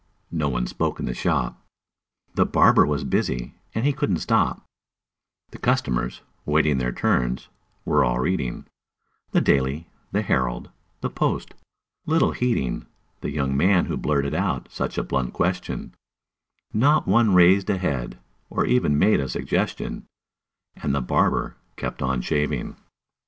No 0.31 0.49
one 0.49 0.65
spoke 0.65 0.99
in 0.99 1.05
the 1.05 1.13
shop: 1.13 1.61
The 2.33 2.43
barber 2.43 2.87
was 2.87 3.03
busy, 3.03 3.53
and 3.75 3.85
he 3.85 3.93
couldn't 3.93 4.17
stop; 4.17 4.65
The 5.51 5.59
customers, 5.59 6.21
waiting 6.43 6.79
their 6.79 6.91
turns, 6.91 7.49
were 7.85 8.03
all 8.03 8.17
reading 8.19 8.65
The 9.29 9.41
"Daily," 9.41 9.91
the 10.11 10.23
"Herald," 10.23 10.71
the 11.01 11.11
"Post," 11.11 11.53
little 12.07 12.31
heeding 12.31 12.87
The 13.19 13.29
young 13.29 13.55
man 13.55 13.85
who 13.85 13.95
blurted 13.95 14.33
out 14.33 14.71
such 14.71 14.97
a 14.97 15.03
blunt 15.03 15.33
question; 15.33 15.93
Not 16.73 17.05
one 17.07 17.35
raised 17.35 17.69
a 17.69 17.77
head, 17.77 18.17
or 18.49 18.65
even 18.65 18.97
made 18.97 19.19
a 19.19 19.29
suggestion; 19.29 20.07
And 20.75 20.95
the 20.95 21.01
barber 21.01 21.57
kept 21.75 22.01
on 22.01 22.21
shaving. 22.21 22.75